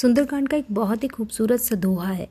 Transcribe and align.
सुंदरकांड 0.00 0.48
का 0.48 0.56
एक 0.56 0.64
बहुत 0.70 1.02
ही 1.02 1.08
खूबसूरत 1.08 1.60
सा 1.60 1.76
दोहा 1.76 2.12
है। 2.12 2.30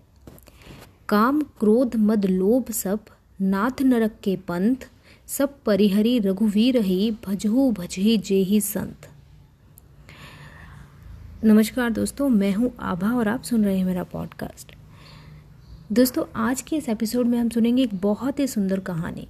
काम, 1.10 1.42
क्रोध, 1.42 1.96
मद, 1.96 2.26
लोभ 2.26 2.72
सब, 2.72 3.00
नाथ 3.42 3.82
नरक 3.82 4.16
के 4.24 4.36
पंथ, 4.36 4.76
सब 5.28 5.64
परिहरी, 5.66 6.20
रघुवीर 6.20 6.78
ही, 6.78 7.18
भजहु, 7.28 7.72
भजही, 7.72 8.18
जेही 8.18 8.62
संत। 8.62 9.10
नमस्कार 11.44 11.90
दोस्तों, 11.90 12.30
मैं 12.30 12.54
हूँ 12.54 12.72
आभा 12.80 13.12
और 13.12 13.28
आप 13.28 13.44
सुन 13.44 13.66
रहे 13.66 13.78
हैं 13.78 13.86
मेरा 13.86 14.04
पॉडकास्ट 14.04 14.76
दोस्तों, 15.92 16.24
आज 16.36 16.62
के 16.62 16.76
इस 16.76 16.90
एपिसोड 16.90 17.26
में 17.26 17.40
हम 17.40 17.50
सुनेंगे 17.50 17.84
एक 17.84 17.96
बहुत 17.96 18.40
ही 18.40 18.48
सुंदर 18.48 18.80
कहानी। 18.80 19.28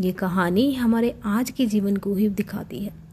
ये 0.00 0.12
कहानी 0.12 0.74
हमारे 0.74 1.20
आज 1.24 1.50
के 1.50 1.66
जीवन 1.66 1.96
को 1.96 2.14
ही 2.14 2.28
दिखाती 2.28 2.84
है। 2.84 3.05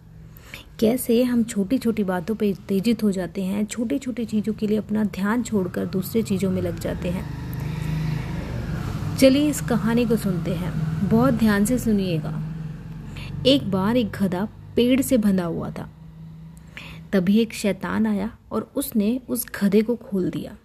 कैसे 0.79 1.23
हम 1.23 1.43
छोटी 1.43 1.77
छोटी 1.77 2.03
बातों 2.03 2.35
पर 2.35 2.45
उत्तेजित 2.45 3.03
हो 3.03 3.11
जाते 3.11 3.43
हैं 3.43 3.65
छोटी 3.65 3.99
छोटी 3.99 4.25
चीज़ों 4.25 4.53
के 4.53 4.67
लिए 4.67 4.77
अपना 4.77 5.03
ध्यान 5.03 5.43
छोड़कर 5.43 5.85
दूसरे 5.85 6.23
चीज़ों 6.23 6.51
में 6.51 6.61
लग 6.61 6.79
जाते 6.79 7.09
हैं। 7.09 7.43
चलिए 9.17 9.49
इस 9.49 9.61
कहानी 9.61 10.05
को 10.05 10.15
सुनते 10.15 10.53
हैं। 10.53 10.71
बहुत 11.09 11.33
ध्यान 11.33 11.65
से 11.65 11.79
सुनिएगा। 11.79 12.43
एक 13.47 13.71
बार 13.71 13.97
एक 13.97 14.11
गधा 14.11 14.47
पेड़ 14.75 15.01
से 15.01 15.17
बंधा 15.17 15.45
हुआ 15.45 15.69
था। 15.69 15.89
तभी 17.13 17.39
एक 17.39 17.53
शैतान 17.53 18.07
आया 18.07 18.37
और 18.51 18.71
उसने 18.75 19.21
उस 19.29 19.45
गधे 19.61 19.81
को 19.81 19.95
खोल 19.95 20.29
दिया। 20.29 20.57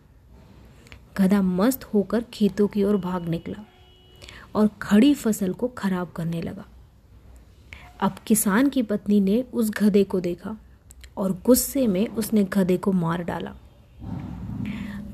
गधा 1.18 1.42
मस्त 1.42 1.84
होकर 1.84 2.24
खेतों 2.34 2.68
की 2.68 2.84
ओर 2.84 2.96
भाग 2.96 3.28
निकला 3.28 3.66
और 4.54 4.70
खड़ी 4.82 5.14
फ़सल 5.14 5.52
को 5.52 5.68
खराब 5.68 6.12
करने 6.16 6.42
लगा। 6.42 6.64
अब 8.00 8.16
किसान 8.26 8.68
की 8.68 8.82
पत्नी 8.82 9.20
ने 9.20 9.44
उस 9.52 9.70
गधे 9.70 10.04
को 10.04 10.20
देखा 10.20 10.56
और 11.16 11.32
गुस्से 11.46 11.86
में 11.86 12.06
उसने 12.08 12.44
गधे 12.44 12.76
को 12.76 12.92
मार 12.92 13.22
डाला। 13.22 13.54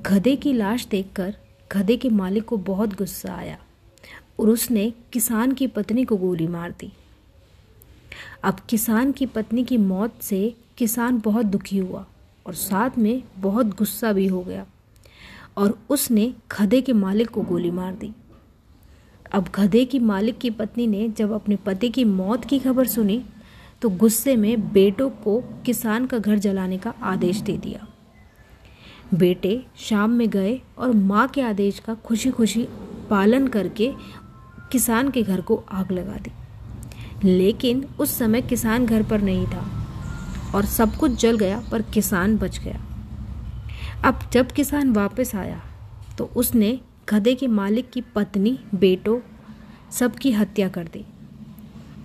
गधे 0.06 0.36
की 0.36 0.52
लाश 0.52 0.86
देखकर 0.86 1.36
गधे 1.72 1.96
के 1.96 2.08
मालिक 2.08 2.44
को 2.44 2.56
बहुत 2.56 2.94
गुस्सा 2.94 3.34
आया 3.34 3.58
और 4.40 4.48
उसने 4.48 4.92
किसान 5.12 5.52
की 5.52 5.66
पत्नी 5.66 6.04
को 6.04 6.16
गोली 6.16 6.46
मार 6.46 6.70
दी। 6.70 6.92
अब 8.42 8.60
किसान 8.68 9.12
की 9.12 9.26
पत्नी 9.26 9.64
की 9.64 9.76
मौत 9.76 10.14
से 10.22 10.56
किसान 10.78 11.20
बहुत 11.20 11.46
दुखी 11.46 11.78
हुआ 11.78 12.06
और 12.46 12.54
साथ 12.54 12.98
में 12.98 13.22
बहुत 13.38 13.66
गुस्सा 13.66 14.12
भी 14.12 14.26
हो 14.26 14.42
गया 14.42 14.66
और 15.56 15.78
उसने 15.90 16.34
गधे 16.60 16.80
के 16.82 16.92
मालिक 16.92 17.30
को 17.30 17.42
गोली 17.42 17.70
मार 17.70 17.94
दी। 17.94 18.12
अब 19.32 19.48
गधे 19.54 19.84
की 19.84 19.98
मालिक 19.98 20.38
की 20.38 20.50
पत्नी 20.50 20.86
ने 20.86 21.08
जब 21.08 21.32
अपने 21.32 21.56
पति 21.56 21.88
की 21.88 22.04
मौत 22.04 22.44
की 22.44 22.58
खबर 22.58 22.86
सुनी 22.86 23.22
तो 23.82 23.88
गुस्से 23.88 24.36
में 24.36 24.72
बेटों 24.72 25.08
को 25.10 25.40
किसान 25.66 26.06
का 26.06 26.18
घर 26.18 26.38
जलाने 26.38 26.78
का 26.78 26.92
आदेश 27.02 27.40
दे 27.40 27.56
दिया। 27.56 27.86
बेटे 29.14 29.64
शाम 29.76 30.10
में 30.10 30.28
गए 30.30 30.60
और 30.78 30.92
माँ 30.92 31.26
के 31.28 31.42
आदेश 31.42 31.78
का 31.78 31.94
खुशी 31.94 32.30
खुशी 32.30 32.66
पालन 33.10 33.48
करके 33.48 33.92
किसान 34.72 35.10
के 35.10 35.22
घर 35.22 35.40
को 35.40 35.62
आग 35.72 35.92
लगा 35.92 36.16
दी। 36.16 36.30
लेकिन 37.28 37.84
उस 38.00 38.18
समय 38.18 38.42
किसान 38.42 38.86
घर 38.86 39.02
पर 39.02 39.20
नहीं 39.20 39.46
था 39.46 39.70
और 40.54 40.64
सब 40.64 40.96
कुछ 40.96 41.20
जल 41.20 41.36
गया, 41.36 41.62
पर 41.70 41.82
किसान 41.82 42.36
बच 42.36 42.58
गया। 42.58 42.80
अब 44.04 44.28
जब 44.32 44.52
किसान 44.52 44.92
वापस 44.92 45.34
आया 45.34 45.60
तो 46.18 46.30
उसने 46.36 46.78
गधे 47.10 47.34
के 47.34 47.46
मालिक 47.46 47.90
की 47.90 48.00
पत्नी, 48.00 48.58
बेटों, 48.74 49.20
सबकी 49.90 50.32
हत्या 50.32 50.68
कर 50.68 50.84
दी। 50.84 51.06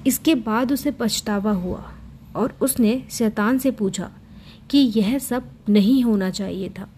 इसके 0.08 0.36
बाद 0.36 0.72
उसे 0.72 0.92
पछतावा 0.92 1.52
हुआ 1.52 1.92
और 2.36 2.58
उसने 2.62 3.04
शैतान 3.12 3.58
से 3.58 3.72
पूछा 3.72 4.12
कि 4.70 4.78
यह 4.78 5.20
सब 5.20 5.50
नहीं 5.70 6.04
होना 6.04 6.30
चाहिए 6.30 6.70
था। 6.70 6.90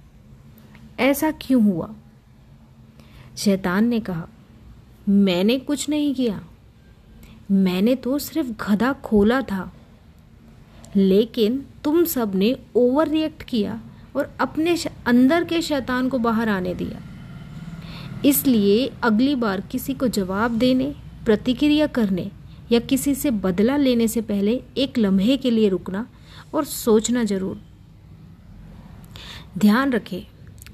ऐसा 1.00 1.32
क्यों 1.32 1.64
हुआ? 1.64 1.96
शैतान 3.38 3.86
ने 3.86 4.00
कहा, 4.00 4.28
मैंने 5.10 5.60
कुछ 5.60 5.90
नहीं 5.90 6.16
किया। 6.16 6.44
मैंने 7.52 7.96
तो 7.96 8.20
सिर्फ़ 8.20 8.72
गधा 8.72 8.94
खोला 8.94 9.42
था। 9.42 9.74
लेकिन 10.96 11.66
तुम 11.84 12.06
सबने 12.06 12.58
ओवर 12.76 13.08
रिएक्ट 13.08 13.44
किया 13.44 13.82
और 14.16 14.34
अपने 14.40 14.78
अंदर 15.06 15.44
के 15.44 15.62
शैतान 15.62 16.10
को 16.10 16.20
बाहर 16.20 16.50
आने 16.50 16.74
दिया। 16.74 17.11
इसलिए 18.26 18.92
अगली 19.04 19.36
बार 19.36 19.62
किसी 19.62 19.94
को 19.94 20.08
जवाब 20.08 20.58
देने, 20.58 20.94
प्रतिक्रिया 21.26 21.88
करने 21.88 22.30
या 22.72 22.80
किसी 22.80 23.14
से 23.16 23.32
बदला 23.32 23.78
लेने 23.78 24.08
से 24.08 24.22
पहले 24.22 24.62
एक 24.78 24.98
लम्हे 24.98 25.38
के 25.38 25.52
लिए 25.52 25.70
रुकना 25.70 26.06
और 26.54 26.66
सोचना 26.66 27.24
ज़रूर। 27.24 27.62
ध्यान 29.58 29.92
रखें, 29.94 30.22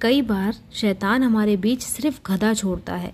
कई 0.02 0.22
बार 0.22 0.56
शैतान 0.74 1.24
हमारे 1.24 1.56
बीच 1.58 1.84
सिर्फ़ 1.84 2.20
गधा 2.28 2.54
छोड़ता 2.54 2.96
है 2.96 3.14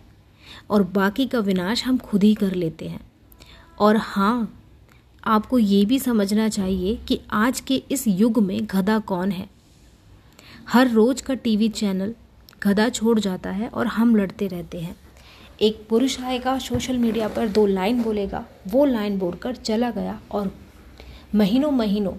और 0.70 0.84
बाकी 0.94 1.26
का 1.26 1.40
विनाश 1.40 1.84
हम 1.86 1.98
खुद 1.98 2.24
ही 2.24 2.34
कर 2.34 2.54
लेते 2.56 2.88
हैं। 2.88 3.00
और 3.80 3.98
हाँ 3.98 4.54
आपको 5.24 5.58
ये 5.60 5.84
भी 5.86 6.00
समझना 6.00 6.50
चाहिए 6.50 6.96
कि 7.08 7.20
आज 7.34 7.60
के 7.60 7.82
इस 7.92 8.08
युग 8.08 8.42
में 8.44 8.60
गधा 8.72 9.00
कौन 9.02 9.32
है। 9.32 9.48
हर 10.70 10.90
रोज 10.90 11.22
का 11.22 11.34
टीवी 11.36 11.70
चैनल 11.70 12.14
गधा 12.64 12.90
छोड़ 12.90 13.20
जाता 13.20 13.50
है 13.50 13.68
और 13.68 13.88
हम 13.88 14.16
लड़ते 14.16 14.48
रहते 14.48 14.80
हैं। 14.80 14.96
एक 15.62 15.86
पुरुष 15.90 16.20
आएगा 16.22 16.58
सोशल 16.60 16.98
मीडिया 16.98 17.28
पर 17.28 17.48
दो 17.48 17.66
लाइन 17.66 18.02
बोलेगा, 18.04 18.46
वो 18.68 18.86
लाइन 18.86 19.18
बोलकर 19.20 19.56
चला 19.56 19.92
गया 19.92 20.20
और 20.32 20.52
महीनों 21.36 21.72
महीनों 21.72 22.14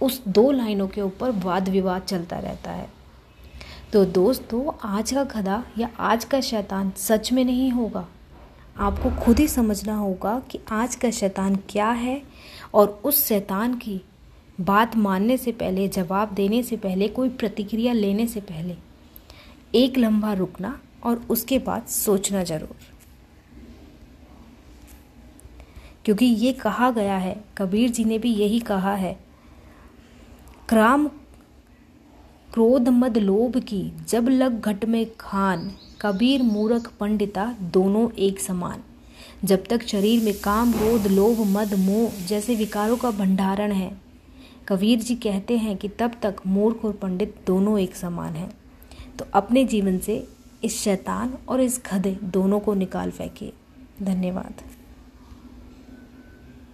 उस 0.00 0.22
दो 0.28 0.50
लाइनों 0.50 0.88
के 0.88 1.00
ऊपर 1.00 1.30
वाद 1.30 1.68
विवाद 1.68 2.02
चलता 2.02 2.38
रहता 2.38 2.70
है। 2.70 2.88
तो 3.92 4.04
दोस्तों, 4.04 4.70
आज 4.84 5.12
का 5.12 5.24
गधा 5.24 5.62
या 5.78 5.88
आज 5.98 6.24
का 6.24 6.40
शैतान 6.40 6.92
सच 6.96 7.32
में 7.32 7.44
नहीं 7.44 7.70
होगा। 7.70 8.06
आपको 8.76 9.10
खुद 9.24 9.38
ही 9.38 9.48
समझना 9.48 9.96
होगा 9.96 10.38
कि 10.50 10.60
आज 10.70 10.94
का 10.94 11.10
शैतान 11.10 11.56
क्या 11.68 11.90
है 11.90 12.22
और 12.74 13.00
उस 13.04 13.24
शैतान 13.26 13.74
की 13.74 14.00
बात 14.60 14.96
मानने 14.96 15.36
से 15.36 15.52
पहले, 15.52 15.88
जवाब 15.88 16.32
देने 16.34 16.62
से 16.62 16.76
पहले, 16.76 17.08
कोई 17.08 17.28
प्रतिक्रिया 17.28 17.92
लेने 17.92 18.26
से 18.26 18.40
पहले 18.40 18.76
एक 19.74 19.98
लंबा 19.98 20.32
रुकना 20.32 20.78
और 21.04 21.24
उसके 21.30 21.58
बाद 21.58 21.86
सोचना 21.86 22.42
ज़रूर। 22.44 22.76
क्योंकि 26.04 26.24
ये 26.24 26.52
कहा 26.52 26.90
गया 26.90 27.16
है, 27.16 27.36
कबीर 27.58 27.90
जी 27.90 28.04
ने 28.04 28.18
भी 28.18 28.32
यही 28.34 28.60
कहा 28.60 28.94
है, 28.94 29.18
क्राम 30.68 31.08
क्रोध 32.50 32.88
मद 32.88 33.18
लोभ 33.18 33.56
की, 33.58 33.82
जब 34.08 34.28
लग 34.28 34.60
घट 34.60 34.84
में 34.84 35.06
खान, 35.20 35.70
कबीर 36.00 36.42
मूरख 36.42 36.90
पंडिता 37.00 37.44
दोनों 37.72 38.10
एक 38.18 38.40
समान। 38.40 38.82
जब 39.44 39.64
तक 39.66 39.86
शरीर 39.86 40.24
में 40.24 40.34
काम, 40.34 40.72
क्रोध, 40.72 41.06
लोभ, 41.06 41.40
मद, 41.48 41.74
मोह 41.74 42.26
जैसे 42.26 42.54
विकारों 42.54 42.96
का 42.96 43.10
भंडारण 43.10 43.72
है, 43.72 43.90
कबीर 44.68 44.98
जी 44.98 45.14
कहते 45.16 45.56
हैं 45.56 45.76
कि 45.76 45.88
तब 45.88 46.12
तक 46.22 46.36
मूर्ख 46.46 46.84
और 46.84 46.92
पंडित 46.92 47.34
दोनों 47.46 47.78
एक 47.78 47.96
समान 47.96 48.34
हैं। 48.34 48.50
तो 49.18 49.26
अपने 49.34 49.64
जीवन 49.64 49.98
से 49.98 50.28
इस 50.64 50.78
शैतान 50.78 51.38
और 51.48 51.60
इस 51.60 51.80
गधे 51.92 52.16
दोनों 52.24 52.60
को 52.60 52.74
निकाल 52.74 53.10
फेंकिए 53.10 53.52
धन्यवाद। 54.02 54.62